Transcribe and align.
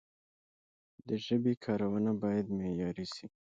د 1.07 1.09
ژبي 1.25 1.53
کارونه 1.65 2.11
باید 2.21 2.45
معیاري 2.57 3.05
سی. 3.13 3.25